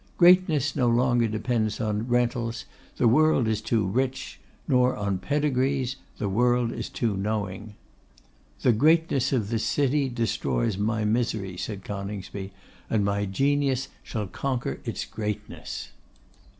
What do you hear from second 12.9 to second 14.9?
my genius shall conquer